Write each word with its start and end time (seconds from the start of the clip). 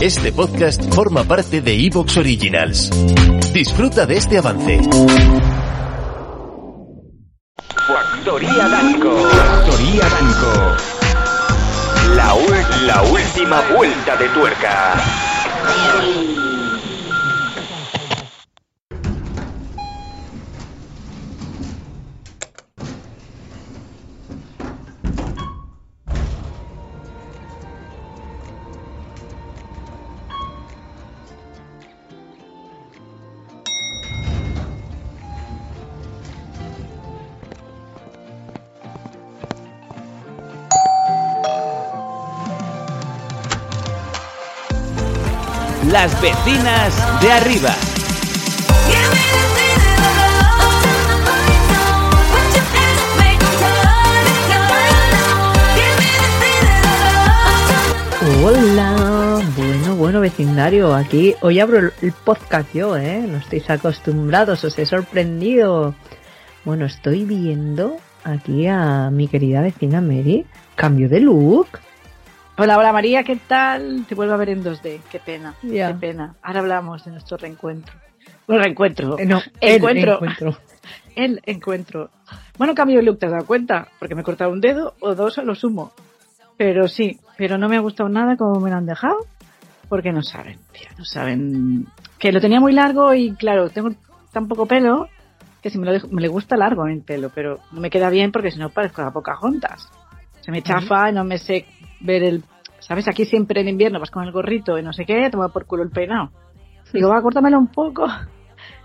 Este 0.00 0.32
podcast 0.32 0.94
forma 0.94 1.24
parte 1.24 1.60
de 1.60 1.74
Evox 1.86 2.16
Originals. 2.18 2.90
Disfruta 3.52 4.06
de 4.06 4.16
este 4.16 4.38
avance. 4.38 4.80
Factoría 7.74 8.68
Danco. 8.68 9.10
Factoría 9.28 10.08
Danco. 10.08 10.76
La, 12.14 12.34
la 12.86 13.02
última 13.02 13.60
vuelta 13.76 14.16
de 14.16 14.28
tuerca. 14.28 14.94
Las 45.90 46.20
vecinas 46.20 47.22
de 47.22 47.32
arriba. 47.32 47.74
Hola, 58.44 59.40
bueno, 59.56 59.96
bueno 59.96 60.20
vecindario, 60.20 60.94
aquí 60.94 61.34
hoy 61.40 61.58
abro 61.58 61.78
el, 61.78 62.12
podcast 62.12 62.68
yo, 62.74 62.94
¿eh? 62.98 63.24
No 63.26 63.38
estáis 63.38 63.70
acostumbrados, 63.70 64.64
os 64.64 64.78
he 64.78 64.84
sorprendido. 64.84 65.94
Bueno, 66.66 66.84
estoy 66.84 67.24
viendo 67.24 67.96
aquí 68.24 68.66
a 68.66 69.08
mi 69.10 69.26
querida 69.26 69.62
vecina 69.62 70.02
Mary, 70.02 70.44
cambio 70.76 71.08
de 71.08 71.20
look. 71.20 71.80
Hola, 72.60 72.76
hola 72.76 72.92
María, 72.92 73.22
¿qué 73.22 73.36
tal? 73.36 74.04
Te 74.08 74.16
vuelvo 74.16 74.34
a 74.34 74.36
ver 74.36 74.48
en 74.48 74.64
2D, 74.64 75.02
qué 75.12 75.20
pena, 75.20 75.54
qué 75.62 75.94
pena. 76.00 76.34
Ahora 76.42 76.58
hablamos 76.58 77.04
de 77.04 77.12
nuestro 77.12 77.36
reencuentro. 77.36 77.94
Bueno, 78.48 78.64
reencuentro. 78.64 79.16
Eh, 79.16 79.26
no, 79.26 79.40
el 79.60 79.76
encuentro. 79.76 80.18
El 81.14 81.40
encuentro. 81.46 82.10
Bueno, 82.56 82.74
cambio 82.74 82.96
de 82.96 83.04
look, 83.04 83.20
¿te 83.20 83.26
has 83.26 83.32
dado 83.32 83.46
cuenta? 83.46 83.86
Porque 84.00 84.16
me 84.16 84.22
he 84.22 84.24
cortado 84.24 84.50
un 84.50 84.60
dedo 84.60 84.94
o 84.98 85.14
dos 85.14 85.38
a 85.38 85.42
lo 85.42 85.54
sumo. 85.54 85.92
Pero 86.56 86.88
sí, 86.88 87.20
pero 87.36 87.58
no 87.58 87.68
me 87.68 87.76
ha 87.76 87.80
gustado 87.80 88.08
nada 88.08 88.36
como 88.36 88.58
me 88.58 88.70
lo 88.70 88.76
han 88.76 88.86
dejado. 88.86 89.18
Porque 89.88 90.10
no 90.10 90.22
saben, 90.22 90.58
tía, 90.72 90.90
no 90.98 91.04
saben. 91.04 91.86
Que 92.18 92.32
lo 92.32 92.40
tenía 92.40 92.58
muy 92.58 92.72
largo 92.72 93.14
y 93.14 93.34
claro, 93.36 93.70
tengo 93.70 93.90
tan 94.32 94.48
poco 94.48 94.66
pelo 94.66 95.08
que 95.62 95.70
si 95.70 95.78
me 95.78 95.86
lo 95.86 95.92
dejo, 95.92 96.08
me 96.08 96.22
le 96.22 96.28
gusta 96.28 96.56
largo 96.56 96.88
el 96.88 97.02
pelo, 97.02 97.30
pero 97.32 97.60
no 97.70 97.80
me 97.80 97.90
queda 97.90 98.10
bien 98.10 98.32
porque 98.32 98.50
si 98.50 98.58
no 98.58 98.70
parezco 98.70 99.02
a 99.02 99.12
pocas 99.12 99.38
juntas. 99.38 99.88
Se 100.40 100.50
me 100.50 100.62
chafa, 100.62 101.12
no 101.12 101.24
me 101.24 101.38
sé 101.38 101.66
ver 102.00 102.22
el. 102.22 102.42
¿Sabes? 102.80 103.08
Aquí 103.08 103.24
siempre 103.24 103.60
en 103.60 103.68
invierno 103.68 104.00
vas 104.00 104.10
con 104.10 104.24
el 104.24 104.32
gorrito 104.32 104.78
y 104.78 104.82
no 104.82 104.92
sé 104.92 105.04
qué, 105.04 105.28
toma 105.30 105.48
por 105.48 105.66
culo 105.66 105.82
el 105.82 105.90
peinado. 105.90 106.30
Digo, 106.92 107.08
va, 107.10 107.20
córtamelo 107.20 107.58
un 107.58 107.66
poco. 107.68 108.06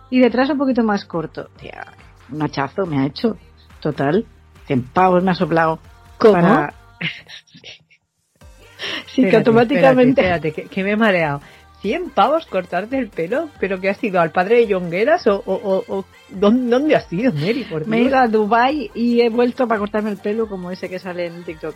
Y 0.10 0.20
detrás 0.20 0.50
un 0.50 0.58
poquito 0.58 0.84
más 0.84 1.06
corto. 1.06 1.50
Tía, 1.60 1.86
un 2.32 2.42
hachazo 2.42 2.86
me 2.86 3.00
ha 3.00 3.06
hecho. 3.06 3.38
Total. 3.80 4.26
100 4.68 4.84
pavos 4.94 5.24
me 5.24 5.32
ha 5.32 5.36
soplado. 5.36 5.80
¿Cómo? 6.18 6.34
Para... 6.34 6.74
sí, 9.08 9.24
que 9.30 9.38
automáticamente. 9.38 10.22
Espérate, 10.22 10.48
espérate, 10.50 10.70
que, 10.70 10.76
que 10.76 10.84
me 10.84 10.92
he 10.92 10.96
mareado. 10.98 11.42
100 11.82 12.12
pavos 12.12 12.46
cortarte 12.46 12.98
el 12.98 13.10
pelo, 13.10 13.50
pero 13.60 13.80
que 13.82 13.90
has 13.90 14.02
ido 14.04 14.22
al 14.22 14.32
padre 14.32 14.66
de 14.66 14.74
Jongueras 14.74 15.28
o, 15.28 15.44
o, 15.46 15.54
o, 15.54 15.84
o- 15.98 16.06
¿dónde, 16.30 16.70
dónde 16.70 16.96
has 16.96 17.12
ido, 17.12 17.34
Mary? 17.34 17.66
Por 17.70 17.86
Me 17.88 17.98
he 17.98 18.02
ido 18.04 18.18
a 18.18 18.28
Dubai 18.28 18.90
y 18.96 19.20
he 19.20 19.30
vuelto 19.30 19.68
para 19.68 19.80
cortarme 19.80 20.10
el 20.10 20.18
pelo 20.18 20.48
como 20.48 20.72
ese 20.72 20.90
que 20.90 21.00
sale 21.00 21.26
en 21.26 21.44
TikTok. 21.44 21.76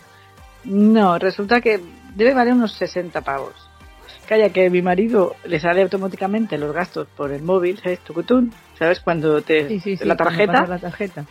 No, 0.64 1.18
resulta 1.18 1.60
que 1.60 1.80
debe 2.14 2.34
valer 2.34 2.54
unos 2.54 2.72
60 2.74 3.20
pavos. 3.22 3.54
Calla, 4.28 4.50
que 4.50 4.68
mi 4.68 4.82
marido 4.82 5.36
le 5.46 5.58
sale 5.58 5.80
automáticamente 5.82 6.58
los 6.58 6.74
gastos 6.74 7.08
por 7.16 7.32
el 7.32 7.42
móvil, 7.42 7.78
¿sabes? 7.78 8.00
Tucutún, 8.00 8.52
¿sabes? 8.78 9.00
Cuando 9.00 9.40
te 9.40 9.68
Sí, 9.68 9.80
sí, 9.80 9.96
sí, 9.96 10.04
la 10.04 10.16
tarjeta 10.16 10.66
la 10.66 10.78
tarjeta. 10.78 11.24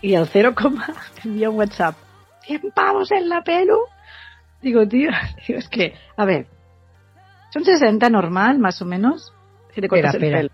y 0.00 0.14
al 0.16 0.26
cero 0.26 0.52
coma 0.54 0.86
te 1.22 1.28
envía 1.28 1.50
un 1.50 1.56
WhatsApp. 1.58 1.94
100 2.46 2.72
pavos 2.74 3.12
en 3.12 3.28
la 3.28 3.42
pelo. 3.42 3.78
Digo, 4.60 4.86
tío, 4.88 5.10
digo, 5.46 5.58
es 5.60 5.68
que, 5.68 5.94
a 6.16 6.24
ver, 6.24 6.46
son 7.50 7.64
60 7.64 8.08
normal, 8.10 8.58
más 8.58 8.82
o 8.82 8.86
menos, 8.86 9.32
si 9.74 9.80
te 9.80 9.88
cortas 9.88 10.14
el 10.14 10.20
pelo. 10.20 10.48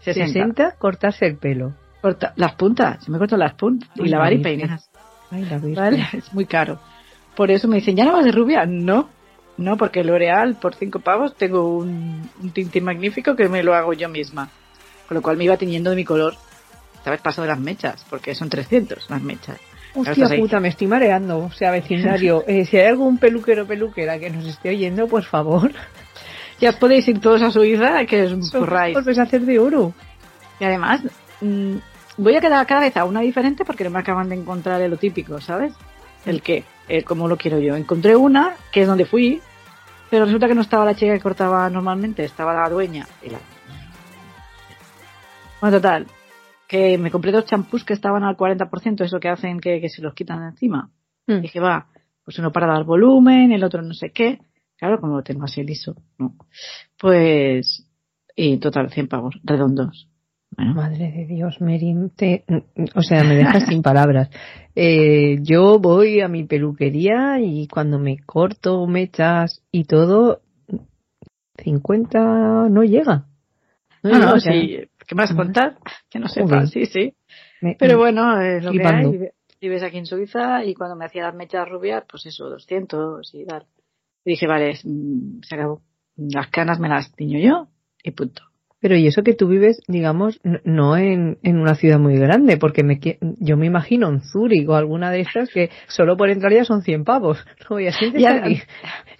60. 0.00 0.26
60, 0.32 0.70
cortarse 0.78 1.26
el 1.26 1.38
pelo. 1.38 1.72
Corta- 2.00 2.32
las 2.36 2.54
puntas, 2.54 3.02
se 3.04 3.10
me 3.10 3.18
corto 3.18 3.36
las 3.36 3.54
puntas 3.54 3.88
y 3.96 4.06
lavar 4.08 4.32
y 4.32 4.38
la 4.38 4.48
Virgen. 4.50 4.60
peinar. 4.60 4.80
Ay, 5.30 5.44
la 5.44 5.58
Virgen. 5.58 5.74
¿Vale? 5.74 6.08
Es 6.12 6.32
muy 6.32 6.46
caro. 6.46 6.78
Por 7.36 7.50
eso 7.50 7.68
me 7.68 7.76
dicen, 7.76 7.96
¿ya 7.96 8.04
no 8.04 8.12
vas 8.12 8.24
de 8.24 8.32
rubia? 8.32 8.66
No, 8.66 9.08
no, 9.56 9.76
porque 9.76 10.04
L'Oreal 10.04 10.56
por 10.56 10.74
5 10.74 11.00
pavos 11.00 11.34
tengo 11.36 11.76
un, 11.76 12.28
un 12.42 12.50
tinte 12.50 12.80
magnífico 12.80 13.34
que 13.36 13.48
me 13.48 13.62
lo 13.62 13.74
hago 13.74 13.92
yo 13.92 14.08
misma. 14.08 14.50
Con 15.08 15.16
lo 15.16 15.22
cual 15.22 15.36
me 15.36 15.44
iba 15.44 15.56
tiñendo 15.56 15.90
de 15.90 15.96
mi 15.96 16.04
color. 16.04 16.34
Esta 16.94 17.10
vez 17.10 17.20
paso 17.20 17.42
de 17.42 17.48
las 17.48 17.58
mechas, 17.58 18.04
porque 18.08 18.34
son 18.34 18.48
300 18.48 19.10
las 19.10 19.22
mechas. 19.22 19.58
Hostia 19.94 20.28
puta, 20.38 20.60
me 20.60 20.68
estoy 20.68 20.86
mareando. 20.86 21.38
O 21.38 21.50
sea, 21.50 21.70
vecindario, 21.70 22.44
eh, 22.46 22.64
si 22.64 22.78
hay 22.78 22.86
algún 22.86 23.18
peluquero 23.18 23.64
o 23.64 23.66
peluquera 23.66 24.18
que 24.18 24.30
nos 24.30 24.46
esté 24.46 24.70
oyendo, 24.70 25.06
por 25.06 25.24
favor, 25.24 25.70
Ya 26.62 26.70
os 26.70 26.76
podéis 26.76 27.08
ir 27.08 27.18
todos 27.18 27.42
a 27.42 27.50
Suiza, 27.50 28.06
que 28.06 28.22
os 28.22 28.50
curráis. 28.52 28.96
os 28.96 29.04
vais 29.04 29.18
a 29.18 29.24
hacer 29.24 29.40
de 29.40 29.58
oro. 29.58 29.92
Y 30.60 30.64
además, 30.64 31.02
mm, 31.40 31.74
voy 32.18 32.36
a 32.36 32.40
quedar 32.40 32.64
cada 32.68 32.82
vez 32.82 32.96
a 32.96 33.04
una 33.04 33.20
diferente 33.20 33.64
porque 33.64 33.82
no 33.82 33.90
me 33.90 33.98
acaban 33.98 34.28
de 34.28 34.36
encontrar 34.36 34.80
lo 34.88 34.96
típico, 34.96 35.40
¿sabes? 35.40 35.74
El 36.24 36.40
qué, 36.40 36.62
el 36.96 37.04
cómo 37.04 37.26
lo 37.26 37.38
quiero 37.38 37.58
yo. 37.58 37.74
Encontré 37.74 38.14
una, 38.16 38.54
que 38.70 38.82
es 38.82 38.86
donde 38.86 39.06
fui, 39.06 39.40
pero 40.10 40.26
resulta 40.26 40.46
que 40.46 40.54
no 40.54 40.60
estaba 40.60 40.84
la 40.84 40.94
chica 40.94 41.14
que 41.14 41.20
cortaba 41.20 41.68
normalmente, 41.70 42.22
estaba 42.22 42.52
la 42.52 42.68
dueña. 42.68 43.06
Y 43.22 43.30
la... 43.30 43.38
Bueno, 45.60 45.78
total, 45.78 46.06
que 46.68 46.98
me 46.98 47.10
compré 47.10 47.32
dos 47.32 47.46
champús 47.46 47.82
que 47.84 47.94
estaban 47.94 48.24
al 48.24 48.36
40%, 48.36 49.04
eso 49.04 49.20
que 49.20 49.28
hacen 49.30 49.58
que, 49.58 49.80
que 49.80 49.88
se 49.88 50.02
los 50.02 50.12
quitan 50.12 50.40
de 50.40 50.48
encima. 50.48 50.90
Mm. 51.26 51.40
Dije, 51.40 51.60
va, 51.60 51.86
pues 52.24 52.38
uno 52.38 52.52
para 52.52 52.66
dar 52.66 52.84
volumen, 52.84 53.52
el 53.52 53.64
otro 53.64 53.80
no 53.80 53.94
sé 53.94 54.10
qué. 54.10 54.40
Claro, 54.76 55.00
como 55.00 55.16
lo 55.16 55.22
tengo 55.22 55.44
así 55.44 55.62
liso, 55.62 55.96
¿no? 56.18 56.36
Pues, 56.98 57.88
y 58.36 58.58
total, 58.58 58.90
100 58.90 59.08
pavos, 59.08 59.40
redondos. 59.44 60.08
Bueno, 60.56 60.74
Madre 60.74 61.10
de 61.12 61.26
Dios, 61.26 61.60
Mary, 61.60 61.94
te- 62.14 62.44
o 62.94 63.02
sea, 63.02 63.24
me 63.24 63.34
dejas 63.36 63.66
sin 63.68 63.82
palabras. 63.82 64.28
Eh, 64.74 65.38
yo 65.42 65.78
voy 65.78 66.20
a 66.20 66.28
mi 66.28 66.44
peluquería 66.44 67.40
y 67.40 67.66
cuando 67.68 67.98
me 67.98 68.18
corto 68.18 68.86
mechas 68.86 69.62
y 69.70 69.84
todo, 69.84 70.42
50 71.58 72.68
no 72.68 72.82
llega. 72.84 73.26
No, 74.02 74.10
llega, 74.10 74.26
no, 74.26 74.34
o 74.34 74.40
sea, 74.40 74.52
sí. 74.52 74.78
¿Qué 75.06 75.14
me 75.14 75.22
vas 75.22 75.30
a 75.32 75.36
contar? 75.36 75.78
Que 76.10 76.18
no 76.18 76.28
sepa, 76.28 76.66
sí, 76.66 76.86
sí. 76.86 77.14
me- 77.60 77.76
Pero 77.78 77.98
bueno, 77.98 78.40
es 78.40 78.64
lo 78.64 78.72
que 78.72 78.82
hay. 78.88 79.06
Vive- 79.10 79.32
Vives 79.60 79.82
aquí 79.84 79.98
en 79.98 80.06
Suiza 80.06 80.64
y 80.64 80.74
cuando 80.74 80.96
me 80.96 81.04
hacía 81.04 81.22
las 81.22 81.34
mechas 81.36 81.68
rubias, 81.68 82.02
pues 82.10 82.26
eso, 82.26 82.48
200 82.48 83.32
y 83.34 83.44
tal. 83.46 83.66
Y 84.24 84.30
dije, 84.32 84.46
vale, 84.48 84.74
mm, 84.84 85.40
se 85.42 85.54
acabó. 85.54 85.82
Las 86.16 86.48
canas 86.48 86.80
me 86.80 86.88
las 86.88 87.12
tiño 87.14 87.38
yo 87.38 87.68
y 88.02 88.10
punto. 88.10 88.42
Pero 88.82 88.96
y 88.96 89.06
eso 89.06 89.22
que 89.22 89.32
tú 89.32 89.46
vives, 89.46 89.80
digamos, 89.86 90.40
no 90.64 90.96
en, 90.96 91.38
en 91.44 91.58
una 91.60 91.76
ciudad 91.76 92.00
muy 92.00 92.16
grande, 92.18 92.56
porque 92.56 92.82
me, 92.82 92.98
yo 93.38 93.56
me 93.56 93.66
imagino 93.66 94.08
en 94.08 94.20
Zúrich 94.22 94.68
o 94.68 94.74
alguna 94.74 95.12
de 95.12 95.20
estas 95.20 95.50
que 95.50 95.70
solo 95.86 96.16
por 96.16 96.28
entrar 96.30 96.52
ya 96.52 96.64
son 96.64 96.82
100 96.82 97.04
pavos. 97.04 97.38
No, 97.70 97.76
siéntese 97.78 98.20
Ya, 98.20 98.34
aquí. 98.44 98.60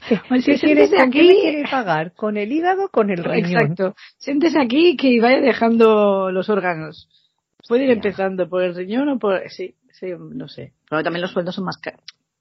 ¿Qué, 0.08 0.20
Pues 0.28 0.44
qué 0.44 0.58
sí, 0.58 0.66
quieres, 0.66 0.90
siéntese 0.90 0.96
¿Con 1.04 1.10
qué 1.12 1.20
aquí. 1.20 1.40
quiere 1.40 1.62
pagar? 1.70 2.12
¿Con 2.12 2.36
el 2.36 2.50
hígado 2.50 2.86
o 2.86 2.88
con 2.88 3.10
el 3.10 3.22
riñón? 3.22 3.52
Exacto. 3.52 3.94
Siéntese 4.18 4.60
aquí 4.60 4.96
que 4.96 5.20
vaya 5.20 5.40
dejando 5.40 6.32
los 6.32 6.48
órganos. 6.50 7.08
Puede 7.68 7.84
ir 7.84 7.90
empezando 7.90 8.48
por 8.48 8.64
el 8.64 8.74
riñón 8.74 9.08
o 9.10 9.18
por... 9.20 9.48
Sí, 9.48 9.76
sí, 9.92 10.08
no 10.18 10.48
sé. 10.48 10.72
Pero 10.90 11.04
también 11.04 11.22
los 11.22 11.30
sueldos 11.30 11.54
son 11.54 11.64
más, 11.66 11.78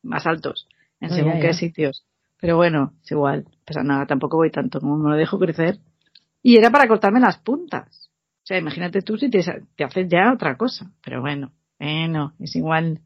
más 0.01 0.25
altos 0.25 0.67
en 0.99 1.09
No, 1.09 1.15
según 1.15 1.33
ya, 1.35 1.39
qué 1.39 1.47
ya. 1.47 1.53
sitios. 1.53 2.03
Pero 2.39 2.55
bueno, 2.57 2.93
es 3.03 3.11
igual, 3.11 3.45
pasa 3.63 3.83
nada, 3.83 4.07
tampoco 4.07 4.37
voy 4.37 4.49
tanto, 4.49 4.79
como 4.79 4.97
me 4.97 5.11
lo 5.11 5.15
dejo 5.15 5.37
crecer. 5.37 5.77
Y 6.43 6.57
era 6.57 6.69
para 6.69 6.87
cortarme 6.87 7.19
las 7.19 7.37
puntas. 7.39 8.09
O 8.43 8.45
sea, 8.45 8.57
imagínate 8.57 9.01
tú 9.01 9.17
si 9.17 9.29
te, 9.29 9.43
te 9.75 9.83
haces 9.83 10.07
ya 10.09 10.33
otra 10.33 10.55
cosa. 10.57 10.91
Pero 11.03 11.21
bueno, 11.21 11.51
bueno, 11.79 12.33
es 12.39 12.55
igual. 12.55 12.99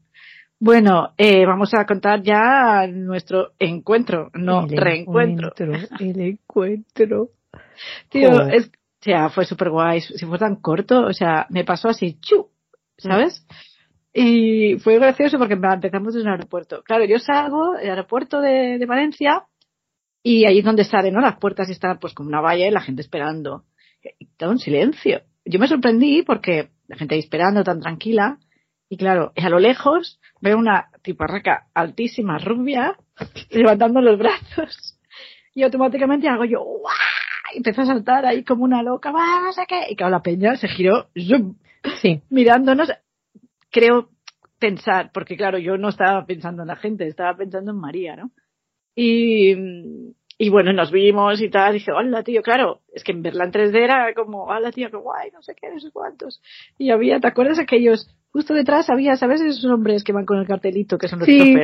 Bueno, 0.58 1.12
eh, 1.18 1.44
vamos 1.44 1.74
a 1.74 1.84
contar 1.84 2.22
ya 2.22 2.86
nuestro 2.86 3.52
encuentro, 3.58 4.30
no 4.32 4.64
El 4.64 4.76
reencuentro. 4.76 5.52
encuentro, 5.58 5.96
El 6.00 6.20
encuentro. 6.20 7.30
Tío, 8.08 8.48
es, 8.48 8.66
o 8.66 9.04
sea, 9.04 9.28
fue 9.28 9.44
súper 9.44 9.70
guay. 9.70 10.00
Si 10.00 10.24
fue 10.24 10.38
tan 10.38 10.56
corto, 10.56 11.04
o 11.06 11.12
sea, 11.12 11.46
me 11.50 11.64
pasó 11.64 11.88
así, 11.88 12.18
chu, 12.20 12.48
¿sabes? 12.96 13.46
Y 14.14 14.78
fue 14.78 14.98
gracioso 14.98 15.36
porque 15.36 15.54
empezamos 15.54 16.14
desde 16.14 16.26
el 16.26 16.32
aeropuerto. 16.32 16.82
Claro, 16.82 17.04
yo 17.04 17.18
salgo 17.18 17.72
del 17.72 17.90
aeropuerto 17.90 18.40
de, 18.40 18.78
de 18.78 18.86
Valencia 18.86 19.44
y 20.28 20.44
ahí 20.44 20.58
es 20.58 20.64
donde 20.64 20.82
salen, 20.82 21.14
¿no? 21.14 21.20
Las 21.20 21.38
puertas 21.38 21.68
y 21.68 21.72
está 21.72 22.00
pues 22.00 22.12
como 22.12 22.28
una 22.28 22.40
valla 22.40 22.66
y 22.66 22.70
la 22.72 22.80
gente 22.80 23.00
esperando. 23.00 23.62
Y 24.18 24.26
todo 24.36 24.50
en 24.50 24.58
silencio. 24.58 25.22
Yo 25.44 25.60
me 25.60 25.68
sorprendí 25.68 26.24
porque 26.24 26.70
la 26.88 26.96
gente 26.96 27.14
ahí 27.14 27.20
esperando 27.20 27.62
tan 27.62 27.78
tranquila. 27.78 28.40
Y 28.88 28.96
claro, 28.96 29.32
a 29.36 29.48
lo 29.48 29.60
lejos 29.60 30.18
veo 30.40 30.58
una 30.58 30.88
tiparraca 31.02 31.68
altísima, 31.74 32.38
rubia, 32.38 32.96
levantando 33.50 34.00
los 34.00 34.18
brazos. 34.18 34.98
Y 35.54 35.62
automáticamente 35.62 36.26
hago 36.26 36.44
yo, 36.44 36.58
¡guau! 36.58 36.92
Y 37.54 37.58
empezó 37.58 37.82
a 37.82 37.86
saltar 37.86 38.26
ahí 38.26 38.42
como 38.42 38.64
una 38.64 38.82
loca, 38.82 39.12
¡va, 39.12 39.42
no 39.44 39.52
sé 39.52 39.62
qué! 39.68 39.82
Y 39.90 39.94
claro, 39.94 40.10
la 40.10 40.22
peña 40.22 40.56
se 40.56 40.66
giró, 40.66 41.06
¡zum! 41.14 41.54
Sí, 42.02 42.20
mirándonos, 42.30 42.92
creo 43.70 44.10
pensar, 44.58 45.12
porque 45.14 45.36
claro, 45.36 45.58
yo 45.58 45.78
no 45.78 45.90
estaba 45.90 46.26
pensando 46.26 46.62
en 46.62 46.68
la 46.68 46.76
gente, 46.76 47.06
estaba 47.06 47.36
pensando 47.36 47.70
en 47.70 47.78
María, 47.78 48.16
¿no? 48.16 48.32
Y, 48.96 49.54
y 50.38 50.48
bueno, 50.48 50.72
nos 50.72 50.90
vimos 50.90 51.40
y 51.40 51.50
tal, 51.50 51.74
dije, 51.74 51.92
hola 51.92 52.22
tío, 52.22 52.42
claro, 52.42 52.80
es 52.92 53.04
que 53.04 53.12
en 53.12 53.22
verla 53.22 53.44
en 53.44 53.52
3D 53.52 53.76
era 53.76 54.14
como, 54.14 54.44
hola 54.44 54.72
tío, 54.72 54.90
qué 54.90 54.96
guay, 54.96 55.30
no 55.32 55.42
sé 55.42 55.54
qué, 55.54 55.70
no 55.70 55.78
sé 55.78 55.90
cuántos. 55.92 56.40
Y 56.78 56.90
había, 56.90 57.20
¿te 57.20 57.28
acuerdas 57.28 57.58
aquellos? 57.58 58.08
Justo 58.32 58.54
detrás 58.54 58.90
había, 58.90 59.16
¿sabes 59.16 59.40
esos 59.42 59.64
hombres 59.66 60.02
que 60.02 60.12
van 60.12 60.24
con 60.24 60.38
el 60.38 60.46
cartelito, 60.46 60.98
que 60.98 61.08
son 61.08 61.20
los 61.20 61.26
Sí. 61.26 61.56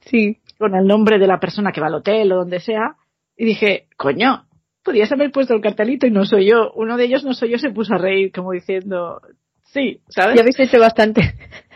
sí. 0.00 0.38
Con 0.58 0.74
el 0.74 0.86
nombre 0.86 1.18
de 1.18 1.26
la 1.26 1.40
persona 1.40 1.72
que 1.72 1.80
va 1.80 1.86
al 1.86 1.94
hotel 1.94 2.30
o 2.32 2.36
donde 2.36 2.60
sea. 2.60 2.96
Y 3.36 3.46
dije, 3.46 3.88
coño, 3.96 4.46
podías 4.84 5.10
haber 5.10 5.32
puesto 5.32 5.54
el 5.54 5.62
cartelito 5.62 6.06
y 6.06 6.10
no 6.10 6.24
soy 6.24 6.50
yo. 6.50 6.70
Uno 6.76 6.96
de 6.96 7.04
ellos 7.04 7.24
no 7.24 7.34
soy 7.34 7.50
yo, 7.50 7.58
se 7.58 7.70
puso 7.70 7.94
a 7.94 7.98
reír 7.98 8.30
como 8.30 8.52
diciendo, 8.52 9.20
sí, 9.64 10.00
¿sabes? 10.08 10.36
Ya 10.36 10.42
habéis 10.42 10.60
hecho 10.60 10.78
bastante. 10.78 11.34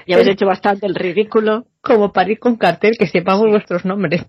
Ya 0.08 0.16
habéis 0.16 0.31
hecho 0.32 0.46
bastante 0.46 0.87
el 0.87 0.94
ridículo. 0.94 1.66
Como 1.81 2.12
para 2.12 2.31
ir 2.31 2.38
con 2.38 2.56
cartel, 2.56 2.96
que 2.99 3.06
sepamos 3.06 3.46
vuestros 3.49 3.84
nombres. 3.84 4.26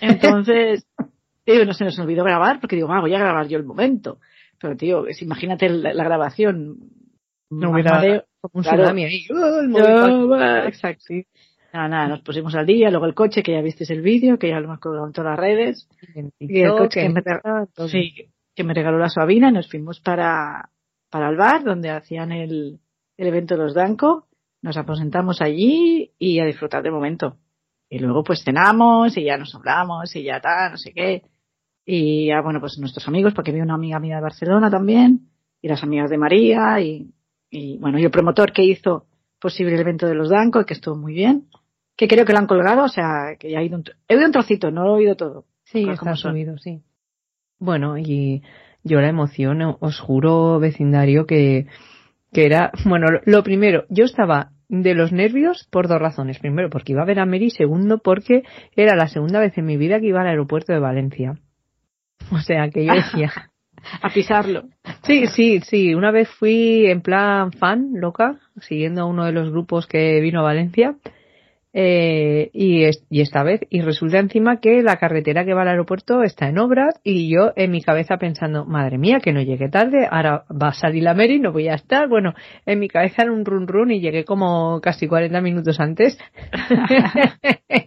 Entonces, 0.00 0.86
tío, 1.44 1.64
no 1.64 1.72
se 1.74 1.84
nos 1.84 1.98
olvidó 1.98 2.24
grabar 2.24 2.60
porque 2.60 2.76
digo, 2.76 2.88
voy 2.88 3.14
a 3.14 3.18
grabar 3.18 3.46
yo 3.48 3.58
el 3.58 3.64
momento. 3.64 4.18
Pero, 4.60 4.76
tío, 4.76 5.06
es- 5.06 5.22
imagínate 5.22 5.68
la, 5.68 5.94
la 5.94 6.04
grabación. 6.04 6.76
No 7.50 7.70
hubiera 7.72 8.24
un 8.52 8.62
Claro. 8.62 8.78
tsunami 8.82 9.04
ahí. 9.04 9.24
¡Oh, 9.30 9.60
el 9.60 9.72
Yo, 9.72 10.36
exacto, 10.66 11.04
sí. 11.06 11.26
Nada, 11.72 11.88
nada, 11.88 12.08
nos 12.08 12.22
pusimos 12.22 12.54
al 12.56 12.66
día, 12.66 12.90
luego 12.90 13.06
el 13.06 13.14
coche, 13.14 13.42
que 13.44 13.52
ya 13.52 13.60
visteis 13.60 13.90
el 13.90 14.02
vídeo, 14.02 14.38
que 14.38 14.48
ya 14.48 14.58
lo 14.58 14.64
hemos 14.66 14.80
colgado 14.80 15.06
en 15.06 15.12
todas 15.12 15.30
las 15.30 15.38
redes. 15.38 15.88
Y 16.40 16.60
el 16.62 16.72
coche 16.72 17.02
que 17.02 17.08
me, 17.08 17.22
todo. 17.22 17.88
sí, 17.88 18.12
que 18.56 18.64
me 18.64 18.74
regaló 18.74 18.98
la 18.98 19.08
Sabina 19.08 19.50
y 19.50 19.52
nos 19.52 19.68
fuimos 19.70 20.00
para, 20.00 20.70
para 21.10 21.28
el 21.28 21.36
bar 21.36 21.62
donde 21.62 21.90
hacían 21.90 22.32
el, 22.32 22.80
el 23.16 23.26
evento 23.26 23.56
de 23.56 23.62
los 23.62 23.74
Danco. 23.74 24.26
Nos 24.62 24.76
aposentamos 24.76 25.40
allí 25.40 26.12
y 26.18 26.40
a 26.40 26.44
disfrutar 26.44 26.82
del 26.82 26.92
momento. 26.92 27.38
Y 27.88 27.98
luego 27.98 28.22
pues 28.22 28.44
cenamos 28.44 29.16
y 29.16 29.24
ya 29.24 29.36
nos 29.36 29.54
hablamos 29.54 30.14
y 30.14 30.22
ya 30.22 30.40
tal, 30.40 30.72
no 30.72 30.76
sé 30.76 30.92
qué. 30.92 31.24
Y 31.84 32.26
ya, 32.26 32.40
bueno, 32.40 32.60
pues 32.60 32.78
nuestros 32.78 33.08
amigos, 33.08 33.34
porque 33.34 33.52
vi 33.52 33.60
una 33.60 33.74
amiga 33.74 33.98
mía 33.98 34.16
de 34.16 34.22
Barcelona 34.22 34.70
también, 34.70 35.30
y 35.60 35.68
las 35.68 35.82
amigas 35.82 36.08
de 36.10 36.18
María, 36.18 36.80
y, 36.80 37.10
y 37.50 37.78
bueno, 37.78 37.98
y 37.98 38.04
el 38.04 38.10
promotor 38.10 38.52
que 38.52 38.62
hizo 38.62 39.06
posible 39.40 39.74
el 39.74 39.80
evento 39.80 40.06
de 40.06 40.14
los 40.14 40.28
Danco, 40.28 40.64
que 40.64 40.74
estuvo 40.74 40.96
muy 40.96 41.14
bien, 41.14 41.48
que 41.96 42.06
creo 42.06 42.24
que 42.24 42.32
lo 42.32 42.38
han 42.38 42.46
colgado, 42.46 42.84
o 42.84 42.88
sea, 42.88 43.36
que 43.38 43.50
ya 43.50 43.58
ha 43.58 43.62
ido 43.62 43.76
un, 43.76 43.84
he 44.06 44.14
oído 44.14 44.26
un 44.26 44.32
trocito, 44.32 44.70
no 44.70 44.84
lo 44.84 44.90
he 44.90 44.98
oído 44.98 45.16
todo. 45.16 45.46
Sí, 45.64 45.88
está 45.88 46.14
subido, 46.14 46.58
sí. 46.58 46.82
Bueno, 47.58 47.98
y 47.98 48.42
yo 48.84 49.00
la 49.00 49.08
emoción, 49.08 49.76
os 49.80 49.98
juro, 49.98 50.60
vecindario, 50.60 51.26
que, 51.26 51.66
que 52.32 52.46
era, 52.46 52.70
bueno, 52.84 53.06
lo, 53.24 53.42
primero, 53.42 53.84
yo 53.88 54.04
estaba 54.04 54.50
de 54.68 54.94
los 54.94 55.12
nervios 55.12 55.66
por 55.70 55.88
dos 55.88 55.98
razones. 55.98 56.38
Primero, 56.38 56.70
porque 56.70 56.92
iba 56.92 57.02
a 57.02 57.06
ver 57.06 57.18
a 57.18 57.26
Mary, 57.26 57.50
segundo, 57.50 57.98
porque 57.98 58.42
era 58.76 58.94
la 58.94 59.08
segunda 59.08 59.40
vez 59.40 59.56
en 59.58 59.66
mi 59.66 59.76
vida 59.76 59.98
que 60.00 60.06
iba 60.06 60.20
al 60.20 60.28
aeropuerto 60.28 60.72
de 60.72 60.78
Valencia. 60.78 61.38
O 62.30 62.38
sea, 62.38 62.70
que 62.70 62.84
yo 62.84 62.94
decía, 62.94 63.32
A 64.02 64.10
pisarlo. 64.10 64.64
Sí, 65.02 65.26
sí, 65.26 65.60
sí. 65.60 65.94
Una 65.94 66.10
vez 66.10 66.28
fui 66.28 66.86
en 66.86 67.00
plan 67.00 67.52
fan, 67.52 67.90
loca, 67.94 68.38
siguiendo 68.60 69.02
a 69.02 69.06
uno 69.06 69.24
de 69.24 69.32
los 69.32 69.50
grupos 69.50 69.86
que 69.86 70.20
vino 70.20 70.40
a 70.40 70.44
Valencia. 70.44 70.96
Eh, 71.72 72.50
y, 72.52 72.82
es- 72.82 73.04
y 73.10 73.20
esta 73.20 73.44
vez, 73.44 73.60
y 73.70 73.80
resulta 73.82 74.18
encima 74.18 74.58
que 74.58 74.82
la 74.82 74.96
carretera 74.96 75.44
que 75.44 75.54
va 75.54 75.62
al 75.62 75.68
aeropuerto 75.68 76.24
está 76.24 76.48
en 76.48 76.58
obras 76.58 76.98
y 77.04 77.32
yo 77.32 77.52
en 77.54 77.70
mi 77.70 77.80
cabeza 77.80 78.16
pensando, 78.16 78.64
madre 78.64 78.98
mía, 78.98 79.20
que 79.20 79.32
no 79.32 79.40
llegué 79.40 79.68
tarde, 79.68 80.08
ahora 80.10 80.44
va 80.50 80.70
a 80.70 80.74
salir 80.74 81.04
la 81.04 81.14
Mary, 81.14 81.38
no 81.38 81.52
voy 81.52 81.68
a 81.68 81.74
estar. 81.74 82.08
Bueno, 82.08 82.34
en 82.66 82.80
mi 82.80 82.88
cabeza 82.88 83.22
era 83.22 83.30
un 83.32 83.44
run 83.44 83.68
run 83.68 83.92
y 83.92 84.00
llegué 84.00 84.24
como 84.24 84.80
casi 84.80 85.06
40 85.06 85.40
minutos 85.40 85.78
antes. 85.78 86.18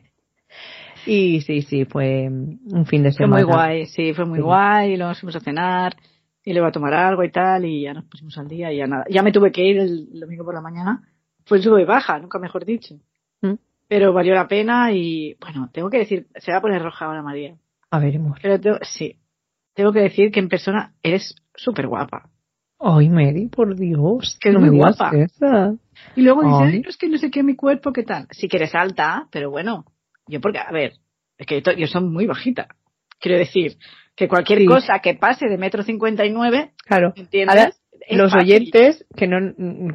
y 1.06 1.42
sí, 1.42 1.62
sí, 1.64 1.86
fue 1.86 2.30
un 2.30 2.86
fin 2.86 3.04
de 3.04 3.10
Fue 3.12 3.26
semana. 3.26 3.44
muy 3.46 3.54
guay, 3.54 3.86
sí, 3.88 4.14
fue 4.14 4.26
muy 4.26 4.38
Sí. 4.40 4.44
guay. 4.44 4.94
Y 4.94 4.98
luego 4.98 5.10
nos 5.10 5.20
fuimos 5.20 5.36
a 5.36 5.40
cenar 5.42 5.94
y 6.46 6.54
le 6.54 6.60
iba 6.60 6.70
a 6.70 6.72
tomar 6.72 6.94
algo 6.94 7.24
y 7.24 7.32
tal. 7.32 7.66
Y 7.66 7.82
ya 7.82 7.94
nos 7.94 8.06
pusimos 8.06 8.38
al 8.38 8.48
día 8.48 8.72
y 8.72 8.78
ya 8.78 8.88
nada. 8.88 9.04
Ya 9.10 9.22
me 9.24 9.32
tuve 9.34 9.52
que 9.52 9.64
ir 9.64 9.78
el 9.80 10.20
domingo 10.20 10.46
por 10.46 10.54
la 10.54 10.62
mañana. 10.62 11.02
Fue 11.46 11.58
el 11.58 11.64
sube 11.64 11.82
y 11.82 11.86
baja, 11.86 12.18
nunca 12.20 12.40
mejor 12.40 12.64
dicho. 12.64 12.96
Pero 13.88 14.14
valió 14.14 14.34
la 14.34 14.48
pena 14.48 14.92
y 14.92 15.36
bueno, 15.42 15.70
tengo 15.72 15.90
que 15.90 16.00
decir, 16.00 16.28
se 16.36 16.52
va 16.52 16.58
a 16.60 16.62
poner 16.62 16.82
roja 16.82 17.06
ahora 17.06 17.22
María. 17.22 17.56
A 17.92 18.00
veremos. 18.00 18.40
Pero 18.42 18.60
tengo- 18.60 18.80
sí, 18.82 19.18
tengo 19.74 19.92
que 19.92 20.00
decir 20.00 20.32
que 20.32 20.40
en 20.40 20.50
persona 20.50 20.94
eres 21.04 21.36
súper 21.56 21.88
guapa. 21.88 22.30
Ay, 22.80 23.10
Mary, 23.10 23.48
por 23.48 23.76
Dios. 23.76 24.38
Que 24.42 24.50
es 24.50 24.56
no 24.56 24.60
me 24.62 24.70
guapa. 24.70 25.12
esa. 25.16 25.74
Y 26.16 26.22
luego 26.22 26.42
dice, 26.44 26.56
Ay. 26.64 26.74
"Ay, 26.74 26.80
no, 26.82 26.90
es 26.90 26.98
que 26.98 27.08
no 27.08 27.18
sé 27.18 27.32
qué 27.32 27.44
mi 27.44 27.56
cuerpo, 27.56 27.94
qué 27.94 28.04
tal. 28.04 28.28
Sí 28.32 28.48
que 28.50 28.58
eres 28.58 28.76
alta, 28.76 29.28
pero 29.32 29.50
bueno, 29.52 29.86
yo 30.28 30.42
porque, 30.42 30.60
a 30.60 30.72
ver, 30.72 30.94
es 31.38 31.46
que 31.48 31.62
yo, 31.62 31.72
yo 31.74 31.88
soy 31.88 32.04
muy 32.04 32.26
bajita. 32.26 32.68
Quiero 33.20 33.38
decir, 33.38 33.78
que 34.16 34.28
cualquier 34.28 34.60
Sí. 34.60 34.66
cosa 34.66 35.00
que 35.00 35.14
pase 35.14 35.48
de 35.48 35.58
metro 35.58 35.82
cincuenta 35.84 36.26
y 36.26 36.32
nueve, 36.32 36.74
Claro. 36.86 37.14
¿entiendes? 37.16 37.56
Ahora, 37.58 37.72
los 38.10 38.32
fácil. 38.32 38.48
oyentes, 38.54 39.06
que 39.16 39.28
no, 39.28 39.38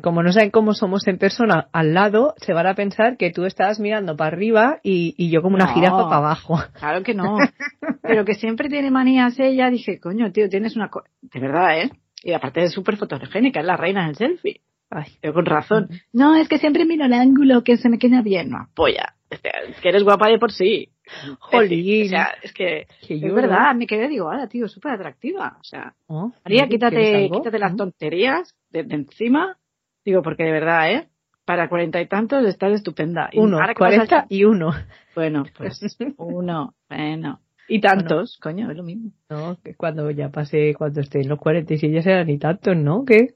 como 0.03 0.23
no 0.23 0.33
saben 0.33 0.51
cómo 0.51 0.75
somos 0.75 1.07
en 1.07 1.19
persona 1.19 1.69
al 1.73 1.95
lado, 1.95 2.35
se 2.39 2.53
van 2.53 2.67
a 2.67 2.75
pensar 2.75 3.17
que 3.17 3.31
tú 3.31 3.45
estás 3.45 3.81
mirando 3.81 4.17
para 4.17 4.29
arriba 4.35 4.79
y, 4.83 5.15
y 5.19 5.31
yo 5.31 5.43
como 5.43 5.57
una 5.57 5.67
No. 5.67 5.75
jirafa 5.75 6.05
para 6.05 6.17
abajo. 6.17 6.59
Claro 6.79 7.03
que 7.03 7.15
no. 7.15 7.37
Pero 8.03 8.25
que 8.25 8.35
siempre 8.35 8.69
tiene 8.69 8.91
manías 8.91 9.39
ella. 9.39 9.71
Dije, 9.71 10.01
coño, 10.01 10.33
tío, 10.33 10.49
tienes 10.49 10.77
una... 10.77 10.89
co-". 10.89 11.05
De 11.23 11.41
verdad, 11.41 11.81
¿eh? 11.81 11.91
Y 12.23 12.33
aparte 12.33 12.63
es 12.65 12.73
súper 12.73 12.97
fotogénica, 12.97 13.61
es 13.61 13.67
la 13.67 13.77
reina 13.77 14.07
del 14.07 14.17
selfie. 14.17 14.61
Ay, 14.91 15.19
Yo 15.23 15.35
con 15.35 15.45
razón. 15.45 15.89
No, 16.15 16.35
es 16.35 16.49
que 16.49 16.59
siempre 16.59 16.87
miro 16.87 17.05
el 17.05 17.13
ángulo 17.13 17.63
que 17.63 17.77
se 17.77 17.91
me 17.91 17.99
queda 17.99 18.23
bien. 18.23 18.49
No, 18.51 18.69
que 18.75 19.37
es 19.71 19.81
que 19.83 19.89
eres 19.91 20.03
guapa 20.03 20.29
de 20.31 20.39
por 20.39 20.51
sí. 20.51 20.89
Jolín. 21.41 22.07
O 22.07 22.09
sea, 22.09 22.29
es 22.43 22.53
que... 22.53 22.87
que 23.07 23.15
Es 23.15 23.21
lloro. 23.21 23.35
verdad, 23.35 23.75
me 23.75 23.87
quedé, 23.87 24.09
digo, 24.09 24.31
ahora, 24.31 24.47
tío, 24.49 24.69
súper 24.69 24.93
atractiva. 24.93 25.57
O 25.61 25.65
sea, 25.65 25.95
Oh, 26.07 26.33
María, 26.45 26.69
quítate, 26.69 27.31
quítate 27.33 27.59
las 27.59 27.73
¿Mm? 27.73 27.77
tonterías 27.77 28.55
de, 28.71 28.83
de 28.85 28.95
encima. 28.95 29.57
Digo, 30.05 30.23
porque 30.23 30.45
de 30.45 30.53
verdad, 30.53 30.91
¿eh? 30.93 31.09
Para 31.45 31.69
cuarenta 31.69 32.01
y 32.01 32.07
tantos 32.07 32.45
estás 32.47 32.73
estupenda. 32.73 33.31
Y 33.33 33.39
Uno, 33.39 33.59
cuarenta 33.77 34.27
y 34.29 34.45
uno. 34.45 34.71
Bueno, 35.15 35.45
pues 35.57 35.81
uno, 36.19 36.75
bueno. 36.89 37.41
Y 37.71 37.81
tantos, 37.81 38.39
coño, 38.43 38.71
es 38.71 38.77
lo 38.77 38.83
mismo. 38.83 39.11
No, 39.29 39.59
que 39.63 39.75
cuando 39.75 40.11
ya 40.11 40.31
pase, 40.31 40.75
cuando 40.75 41.01
esté 41.01 41.21
en 41.21 41.29
los 41.29 41.39
46 41.39 41.93
ya 41.93 42.03
serán 42.03 42.27
ni 42.27 42.39
tantos, 42.39 42.77
¿no? 42.77 43.05
¿Qué? 43.05 43.35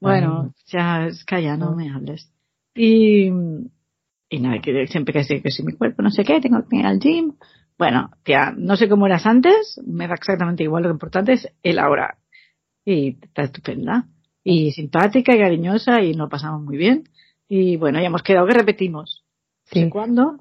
Bueno, 0.00 0.44
Ay. 0.46 0.50
ya, 0.66 1.06
es 1.06 1.24
calla, 1.24 1.56
no 1.56 1.70
No. 1.70 1.76
me 1.76 1.90
hables. 1.90 2.32
Y, 2.74 3.30
y 4.28 4.40
nada, 4.40 4.60
que 4.60 4.86
siempre 4.88 5.12
que 5.12 5.24
sé 5.24 5.40
que 5.42 5.50
si 5.50 5.62
mi 5.62 5.72
cuerpo 5.72 6.02
no 6.02 6.10
sé 6.10 6.24
qué, 6.24 6.40
tengo 6.40 6.66
que 6.68 6.76
ir 6.76 6.86
al 6.86 6.98
gym. 6.98 7.34
Bueno, 7.78 8.10
tía, 8.22 8.54
no 8.56 8.76
sé 8.76 8.88
cómo 8.88 9.06
eras 9.06 9.26
antes, 9.26 9.80
me 9.86 10.08
da 10.08 10.14
exactamente 10.14 10.62
igual, 10.62 10.84
lo 10.84 10.90
importante 10.90 11.34
es 11.34 11.48
el 11.62 11.78
ahora. 11.78 12.18
Y 12.84 13.18
está 13.22 13.42
estupenda. 13.42 14.06
Y 14.42 14.70
simpática 14.72 15.34
y 15.34 15.38
cariñosa 15.38 16.00
y 16.02 16.14
nos 16.14 16.30
pasamos 16.30 16.62
muy 16.62 16.76
bien. 16.76 17.04
Y 17.48 17.76
bueno, 17.76 18.00
ya 18.00 18.06
hemos 18.06 18.22
quedado 18.22 18.46
que 18.46 18.54
repetimos. 18.54 19.24
No 19.66 19.80
sé 19.80 19.84
Sí. 19.84 19.90
cuándo. 19.90 20.38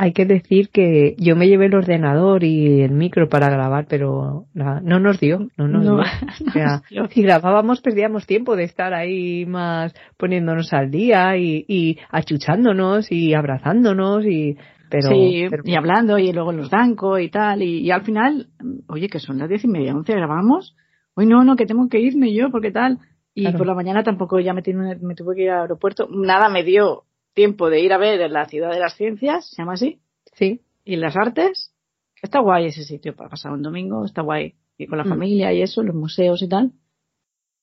Hay 0.00 0.12
que 0.12 0.24
decir 0.26 0.68
que 0.70 1.16
yo 1.18 1.34
me 1.34 1.48
llevé 1.48 1.66
el 1.66 1.74
ordenador 1.74 2.44
y 2.44 2.82
el 2.82 2.92
micro 2.92 3.28
para 3.28 3.50
grabar, 3.50 3.86
pero 3.88 4.44
nada, 4.54 4.80
no 4.80 5.00
nos 5.00 5.18
dio, 5.18 5.48
no 5.56 5.66
nos 5.66 5.84
No, 5.84 5.96
dio. 5.96 6.04
O 6.48 6.50
sea, 6.52 6.82
si 7.10 7.22
grabábamos 7.22 7.80
perdíamos 7.80 8.24
tiempo 8.24 8.54
de 8.54 8.62
estar 8.62 8.94
ahí 8.94 9.44
más 9.44 9.92
poniéndonos 10.16 10.72
al 10.72 10.92
día 10.92 11.36
y, 11.36 11.64
y 11.66 11.98
achuchándonos 12.10 13.10
y 13.10 13.34
abrazándonos 13.34 14.24
y 14.24 14.56
Pero, 14.88 15.08
sí, 15.10 15.46
pero- 15.50 15.62
y 15.66 15.74
hablando, 15.74 16.16
y 16.16 16.32
luego 16.32 16.52
los 16.52 16.70
danco 16.70 17.18
y 17.18 17.28
tal, 17.28 17.62
y, 17.62 17.80
y 17.80 17.90
al 17.90 18.02
final, 18.02 18.46
oye, 18.86 19.08
que 19.08 19.18
son 19.18 19.38
las 19.38 19.48
diez 19.48 19.64
y 19.64 19.68
media, 19.68 19.94
once, 19.94 20.12
grabamos. 20.14 20.76
Hoy 21.14 21.26
no, 21.26 21.42
no, 21.42 21.56
que 21.56 21.66
tengo 21.66 21.88
que 21.88 21.98
irme 22.00 22.32
yo, 22.32 22.50
porque 22.52 22.70
tal. 22.70 22.98
Y 23.34 23.42
Claro. 23.42 23.58
por 23.58 23.66
la 23.66 23.74
mañana 23.74 24.02
tampoco 24.04 24.38
ya 24.40 24.52
me, 24.54 24.62
tiene- 24.62 24.96
me 25.02 25.14
tuve 25.16 25.34
que 25.34 25.42
ir 25.42 25.50
al 25.50 25.62
aeropuerto. 25.62 26.08
Nada 26.10 26.48
me 26.48 26.62
dio 26.62 27.02
tiempo 27.38 27.70
de 27.70 27.78
ir 27.80 27.92
a 27.92 27.98
ver 27.98 28.28
la 28.32 28.46
ciudad 28.48 28.72
de 28.72 28.80
las 28.80 28.96
ciencias, 28.96 29.48
se 29.50 29.62
llama 29.62 29.74
así, 29.74 30.00
sí, 30.34 30.60
y 30.84 30.96
las 30.96 31.16
artes. 31.16 31.72
Está 32.20 32.40
guay 32.40 32.66
ese 32.66 32.82
sitio 32.82 33.14
para 33.14 33.30
pasar 33.30 33.52
un 33.52 33.62
domingo, 33.62 34.04
está 34.04 34.22
guay. 34.22 34.56
Y 34.76 34.88
con 34.88 34.98
la 34.98 35.04
Mm. 35.04 35.08
familia 35.08 35.52
y 35.52 35.62
eso, 35.62 35.84
los 35.84 35.94
museos 35.94 36.42
y 36.42 36.48
tal. 36.48 36.72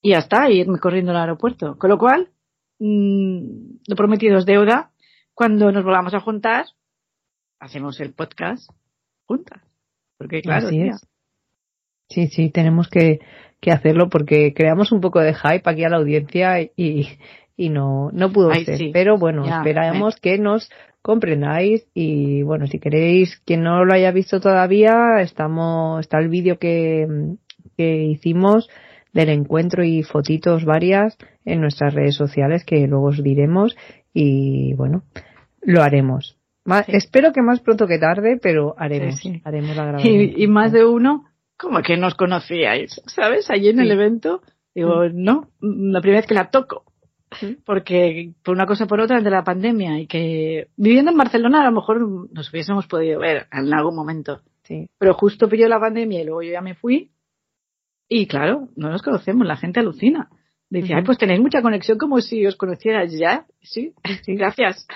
Y 0.01 0.11
ya 0.11 0.19
está, 0.19 0.49
y 0.49 0.61
irme 0.61 0.79
corriendo 0.79 1.11
al 1.11 1.17
aeropuerto. 1.17 1.77
Con 1.77 1.89
lo 1.89 1.97
cual, 1.97 2.29
mm, 2.79 3.79
lo 3.89 3.95
prometido 3.97 4.37
es 4.37 4.45
deuda. 4.45 4.91
Cuando 5.33 5.69
nos 5.73 5.83
volvamos 5.83 6.13
a 6.13 6.21
juntar, 6.21 6.67
hacemos 7.59 7.99
el 7.99 8.13
podcast 8.13 8.69
juntas. 9.25 9.61
Porque 10.17 10.41
claro, 10.41 10.67
Así 10.67 10.77
tía, 10.77 10.91
es. 10.91 11.07
Sí, 12.09 12.27
sí, 12.27 12.49
tenemos 12.49 12.87
que, 12.87 13.19
que 13.59 13.71
hacerlo 13.71 14.07
porque 14.09 14.53
creamos 14.53 14.93
un 14.93 15.01
poco 15.01 15.19
de 15.19 15.33
hype 15.33 15.69
aquí 15.69 15.83
a 15.83 15.89
la 15.89 15.97
audiencia 15.97 16.61
y, 16.61 17.07
y 17.57 17.69
no, 17.69 18.09
no 18.11 18.31
pudo 18.31 18.51
Ay, 18.51 18.65
ser. 18.65 18.77
sí. 18.77 18.89
Pero 18.93 19.17
bueno, 19.17 19.45
Ya, 19.45 19.57
esperamos 19.57 20.15
que 20.17 20.37
nos 20.37 20.69
comprendáis 21.01 21.87
y 21.93 22.41
bueno, 22.43 22.67
si 22.67 22.79
queréis, 22.79 23.39
quien 23.45 23.63
no 23.63 23.85
lo 23.85 23.93
haya 23.93 24.11
visto 24.11 24.39
todavía, 24.39 25.21
estamos, 25.21 25.99
está 26.01 26.17
el 26.19 26.29
vídeo 26.29 26.57
que, 26.57 27.07
que 27.77 28.03
hicimos 28.03 28.69
del 29.13 29.29
encuentro 29.29 29.83
y 29.83 30.03
fotitos 30.03 30.65
varias 30.65 31.17
en 31.45 31.61
nuestras 31.61 31.93
redes 31.93 32.15
sociales 32.15 32.65
que 32.65 32.87
luego 32.87 33.07
os 33.07 33.23
diremos 33.23 33.77
y 34.13 34.73
bueno, 34.73 35.03
lo 35.61 35.81
haremos. 35.83 36.37
Sí. 36.65 36.91
Espero 36.93 37.31
que 37.31 37.43
más 37.43 37.59
pronto 37.61 37.85
que 37.85 37.99
tarde, 37.99 38.39
pero 38.41 38.73
haremos, 38.77 39.15
Sí, 39.19 39.33
sí. 39.33 39.41
haremos 39.45 39.75
la 39.75 39.85
grabación. 39.85 40.13
y, 40.15 40.43
y 40.43 40.47
más 40.47 40.71
de 40.71 40.83
uno, 40.85 41.25
como 41.57 41.81
que 41.83 41.95
nos 41.95 42.15
conocíais, 42.15 43.01
¿sabes? 43.05 43.49
Allí 43.51 43.69
en 43.69 43.79
el 43.79 43.91
evento, 43.91 44.41
digo, 44.73 45.07
no, 45.13 45.49
mm, 45.61 45.91
la 45.91 46.01
primera 46.01 46.21
vez 46.21 46.27
que 46.27 46.33
la 46.33 46.49
toco. 46.49 46.83
Sí. 47.39 47.57
Porque 47.65 48.31
por 48.43 48.55
una 48.55 48.65
cosa 48.65 48.85
o 48.85 48.87
por 48.87 48.99
otra 48.99 49.21
de 49.21 49.29
la 49.29 49.43
pandemia 49.43 49.99
y 49.99 50.07
que 50.07 50.67
viviendo 50.77 51.11
en 51.11 51.17
Barcelona 51.17 51.61
a 51.61 51.65
lo 51.65 51.71
mejor 51.71 51.99
nos 52.31 52.49
hubiésemos 52.51 52.87
podido 52.87 53.19
ver 53.19 53.47
en 53.51 53.73
algún 53.73 53.95
momento. 53.95 54.41
Sí. 54.63 54.87
Pero 54.97 55.13
justo 55.13 55.47
pilló 55.49 55.67
la 55.67 55.79
pandemia 55.79 56.21
y 56.21 56.25
luego 56.25 56.41
yo 56.41 56.51
ya 56.51 56.61
me 56.61 56.75
fui. 56.75 57.11
Y 58.07 58.27
claro, 58.27 58.69
no 58.75 58.89
nos 58.89 59.01
conocemos, 59.01 59.47
la 59.47 59.57
gente 59.57 59.79
alucina. 59.79 60.29
Dice, 60.69 60.93
ay, 60.95 61.03
pues 61.03 61.17
tenéis 61.17 61.39
mucha 61.39 61.61
conexión 61.61 61.97
como 61.97 62.21
si 62.21 62.45
os 62.45 62.55
conocierais 62.55 63.17
ya. 63.17 63.45
Sí, 63.61 63.93
Sí. 64.23 64.35
gracias. 64.35 64.87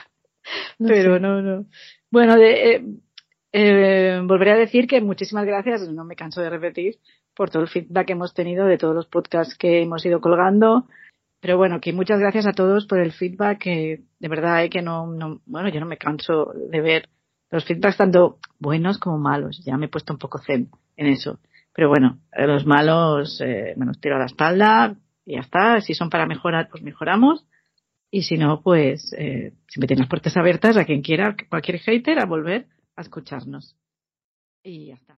No 0.77 0.87
Pero 0.87 1.15
sé. 1.15 1.19
no, 1.19 1.41
no. 1.41 1.65
Bueno, 2.11 2.35
de, 2.35 2.75
eh, 2.75 2.83
eh, 3.51 4.21
volveré 4.23 4.51
a 4.51 4.57
decir 4.57 4.87
que 4.87 5.01
muchísimas 5.01 5.45
gracias, 5.45 5.87
no 5.91 6.05
me 6.05 6.15
canso 6.15 6.41
de 6.41 6.49
repetir, 6.49 6.95
por 7.35 7.49
todo 7.49 7.63
el 7.63 7.69
feedback 7.69 8.07
que 8.07 8.13
hemos 8.13 8.33
tenido 8.33 8.65
de 8.65 8.77
todos 8.77 8.95
los 8.95 9.07
podcasts 9.07 9.55
que 9.57 9.81
hemos 9.81 10.05
ido 10.05 10.19
colgando. 10.21 10.87
Pero 11.41 11.57
bueno, 11.57 11.79
que 11.79 11.93
muchas 11.93 12.19
gracias 12.19 12.47
a 12.47 12.53
todos 12.53 12.85
por 12.85 12.99
el 12.99 13.11
feedback, 13.11 13.59
que 13.59 14.01
de 14.19 14.27
verdad 14.27 14.63
eh, 14.63 14.69
que 14.69 14.81
no, 14.81 15.07
no, 15.07 15.41
bueno, 15.45 15.69
yo 15.69 15.79
no 15.79 15.85
me 15.85 15.97
canso 15.97 16.51
de 16.53 16.81
ver 16.81 17.09
los 17.49 17.65
feedbacks 17.65 17.97
tanto 17.97 18.39
buenos 18.59 18.97
como 18.97 19.17
malos. 19.17 19.63
Ya 19.65 19.77
me 19.77 19.85
he 19.85 19.89
puesto 19.89 20.13
un 20.13 20.19
poco 20.19 20.39
zen 20.39 20.69
en 20.97 21.07
eso. 21.07 21.39
Pero 21.73 21.89
bueno, 21.89 22.19
eh, 22.33 22.45
los 22.45 22.65
malos 22.65 23.39
eh, 23.41 23.73
me 23.77 23.85
los 23.85 23.99
tiro 23.99 24.15
a 24.15 24.19
la 24.19 24.25
espalda 24.25 24.95
y 25.25 25.33
ya 25.33 25.41
está. 25.41 25.81
Si 25.81 25.93
son 25.93 26.09
para 26.09 26.25
mejorar, 26.25 26.67
pues 26.69 26.83
mejoramos. 26.83 27.45
Y 28.11 28.23
si 28.23 28.37
no, 28.37 28.61
pues 28.61 29.13
eh, 29.17 29.53
siempre 29.67 29.87
tienen 29.87 30.01
las 30.01 30.09
puertas 30.09 30.35
abiertas 30.35 30.77
a 30.77 30.85
quien 30.85 31.01
quiera, 31.01 31.35
cualquier 31.47 31.79
hater, 31.79 32.19
a 32.19 32.25
volver 32.25 32.67
a 32.95 33.01
escucharnos. 33.01 33.75
Y 34.63 34.87
ya 34.87 34.95
está. 34.95 35.17